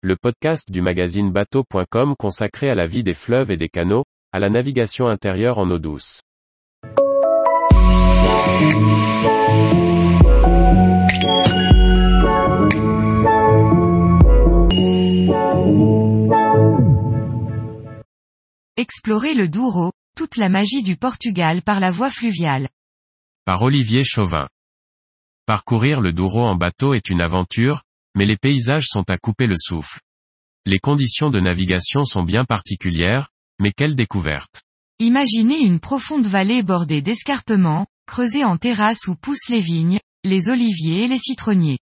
[0.00, 4.38] le podcast du magazine bateau.com consacré à la vie des fleuves et des canaux, à
[4.38, 6.20] la navigation intérieure en eau douce.
[18.76, 22.68] Explorer le Douro, toute la magie du Portugal par la voie fluviale.
[23.44, 24.46] Par Olivier Chauvin.
[25.44, 27.82] Parcourir le Douro en bateau est une aventure,
[28.18, 30.00] mais les paysages sont à couper le souffle.
[30.66, 33.28] Les conditions de navigation sont bien particulières,
[33.60, 34.62] mais quelle découverte.
[34.98, 41.04] Imaginez une profonde vallée bordée d'escarpements, creusée en terrasse où poussent les vignes, les oliviers
[41.04, 41.78] et les citronniers.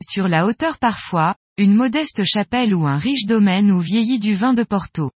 [0.00, 4.54] Sur la hauteur parfois, une modeste chapelle ou un riche domaine où vieillit du vin
[4.54, 5.10] de Porto.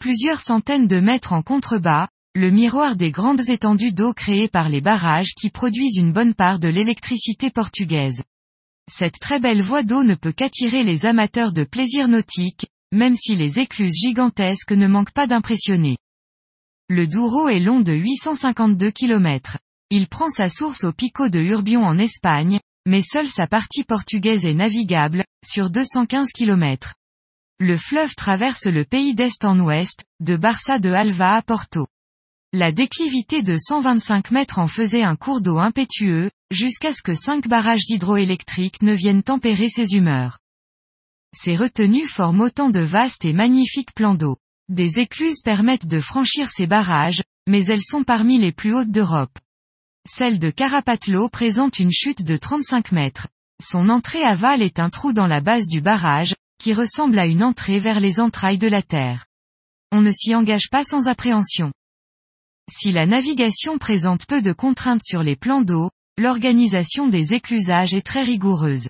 [0.00, 4.80] Plusieurs centaines de mètres en contrebas, le miroir des grandes étendues d'eau créées par les
[4.80, 8.24] barrages qui produisent une bonne part de l'électricité portugaise.
[8.90, 13.34] Cette très belle voie d'eau ne peut qu'attirer les amateurs de plaisir nautique, même si
[13.34, 15.96] les écluses gigantesques ne manquent pas d'impressionner.
[16.88, 19.58] Le Douro est long de 852 km.
[19.90, 24.44] Il prend sa source au Pico de Urbion en Espagne, mais seule sa partie portugaise
[24.44, 26.94] est navigable, sur 215 km.
[27.58, 31.86] Le fleuve traverse le pays d'est en ouest, de Barça de Alva à Porto.
[32.56, 37.48] La déclivité de 125 mètres en faisait un cours d'eau impétueux, jusqu'à ce que cinq
[37.48, 40.38] barrages hydroélectriques ne viennent tempérer ses humeurs.
[41.36, 44.36] Ces retenues forment autant de vastes et magnifiques plans d'eau.
[44.68, 49.36] Des écluses permettent de franchir ces barrages, mais elles sont parmi les plus hautes d'Europe.
[50.08, 53.26] Celle de Carapatlo présente une chute de 35 mètres.
[53.60, 57.42] Son entrée aval est un trou dans la base du barrage, qui ressemble à une
[57.42, 59.26] entrée vers les entrailles de la Terre.
[59.90, 61.72] On ne s'y engage pas sans appréhension.
[62.70, 68.06] Si la navigation présente peu de contraintes sur les plans d'eau, l'organisation des éclusages est
[68.06, 68.88] très rigoureuse.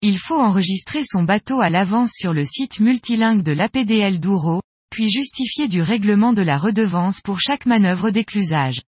[0.00, 5.10] Il faut enregistrer son bateau à l'avance sur le site multilingue de l'APDL Douro, puis
[5.10, 8.82] justifier du règlement de la redevance pour chaque manœuvre d'éclusage.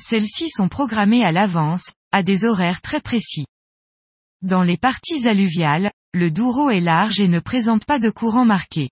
[0.00, 3.46] Celles-ci sont programmées à l'avance, à des horaires très précis.
[4.42, 8.90] Dans les parties alluviales, le Douro est large et ne présente pas de courant marqué.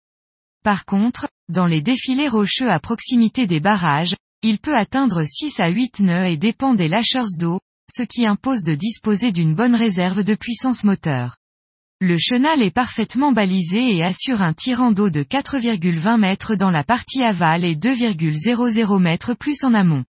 [0.65, 5.69] Par contre, dans les défilés rocheux à proximité des barrages, il peut atteindre 6 à
[5.69, 7.60] 8 nœuds et dépend des lâcheurs d'eau,
[7.91, 11.36] ce qui impose de disposer d'une bonne réserve de puissance moteur.
[12.00, 16.82] Le chenal est parfaitement balisé et assure un tirant d'eau de 4,20 mètres dans la
[16.82, 20.04] partie aval et 2,00 mètres plus en amont.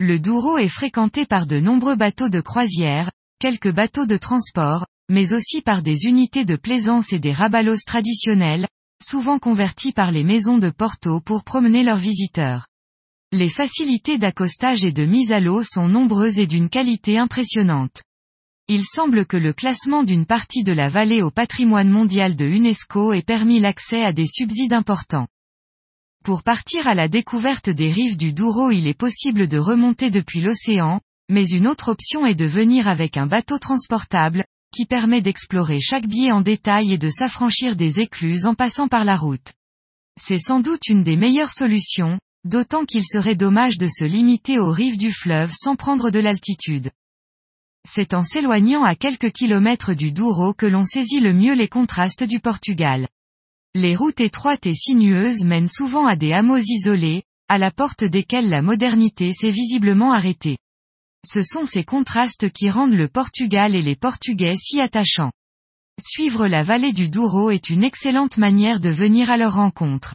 [0.00, 5.34] Le Douro est fréquenté par de nombreux bateaux de croisière, quelques bateaux de transport, mais
[5.34, 8.66] aussi par des unités de plaisance et des rabalos traditionnels,
[9.02, 12.66] souvent convertis par les maisons de Porto pour promener leurs visiteurs.
[13.36, 18.04] Les facilités d'accostage et de mise à l'eau sont nombreuses et d'une qualité impressionnante.
[18.68, 23.12] Il semble que le classement d'une partie de la vallée au patrimoine mondial de UNESCO
[23.12, 25.26] ait permis l'accès à des subsides importants.
[26.24, 30.40] Pour partir à la découverte des rives du Douro il est possible de remonter depuis
[30.40, 35.80] l'océan, mais une autre option est de venir avec un bateau transportable, qui permet d'explorer
[35.80, 39.54] chaque biais en détail et de s'affranchir des écluses en passant par la route.
[40.20, 44.70] C'est sans doute une des meilleures solutions, d'autant qu'il serait dommage de se limiter aux
[44.70, 46.90] rives du fleuve sans prendre de l'altitude.
[47.86, 52.24] C'est en s'éloignant à quelques kilomètres du Douro que l'on saisit le mieux les contrastes
[52.24, 53.08] du Portugal.
[53.74, 58.48] Les routes étroites et sinueuses mènent souvent à des hameaux isolés, à la porte desquels
[58.48, 60.56] la modernité s'est visiblement arrêtée.
[61.26, 65.32] Ce sont ces contrastes qui rendent le Portugal et les Portugais si attachants.
[66.00, 70.14] Suivre la vallée du Douro est une excellente manière de venir à leur rencontre.